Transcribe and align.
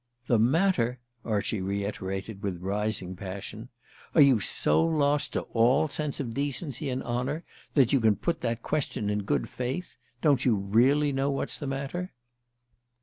"The 0.25 0.39
matter?" 0.39 0.97
Archie 1.23 1.61
reiterated 1.61 2.41
with 2.41 2.59
rising 2.63 3.15
passion. 3.15 3.69
"Are 4.15 4.21
you 4.21 4.39
so 4.39 4.83
lost 4.83 5.33
to 5.33 5.41
all 5.53 5.87
sense 5.89 6.19
of 6.19 6.33
decency 6.33 6.89
and 6.89 7.03
honour 7.03 7.43
that 7.75 7.93
you 7.93 7.99
can 7.99 8.15
put 8.15 8.41
that 8.41 8.63
question 8.63 9.11
in 9.11 9.21
good 9.21 9.47
faith? 9.47 9.97
Don't 10.23 10.43
you 10.43 10.55
really 10.55 11.11
know 11.11 11.29
what's 11.29 11.57
the 11.57 11.67
matter?" 11.67 12.13